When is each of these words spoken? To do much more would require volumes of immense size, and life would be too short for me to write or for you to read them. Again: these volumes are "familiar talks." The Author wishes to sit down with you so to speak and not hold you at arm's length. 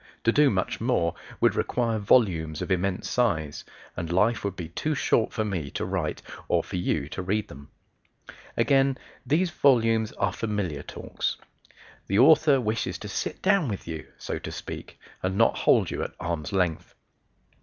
To 0.23 0.31
do 0.31 0.49
much 0.49 0.81
more 0.81 1.13
would 1.39 1.53
require 1.53 1.99
volumes 1.99 2.63
of 2.63 2.71
immense 2.71 3.07
size, 3.07 3.63
and 3.95 4.11
life 4.11 4.43
would 4.43 4.55
be 4.55 4.69
too 4.69 4.95
short 4.95 5.31
for 5.31 5.45
me 5.45 5.69
to 5.69 5.85
write 5.85 6.23
or 6.47 6.63
for 6.63 6.77
you 6.77 7.07
to 7.09 7.21
read 7.21 7.49
them. 7.49 7.69
Again: 8.57 8.97
these 9.27 9.51
volumes 9.51 10.11
are 10.13 10.33
"familiar 10.33 10.81
talks." 10.81 11.37
The 12.07 12.17
Author 12.17 12.59
wishes 12.59 12.97
to 12.97 13.07
sit 13.07 13.43
down 13.43 13.67
with 13.67 13.87
you 13.87 14.07
so 14.17 14.39
to 14.39 14.51
speak 14.51 14.99
and 15.21 15.37
not 15.37 15.55
hold 15.55 15.91
you 15.91 16.01
at 16.01 16.15
arm's 16.19 16.51
length. 16.51 16.95